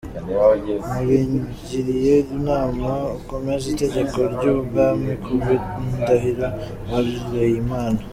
Nkugiriye 0.99 2.15
inama, 2.35 2.89
ukomeze 3.19 3.65
itegeko 3.73 4.17
ry’Umwami 4.33 5.09
ku 5.23 5.31
bw’indahiro 5.39 6.47
warahiriye 6.89 7.47
Imana. 7.63 7.99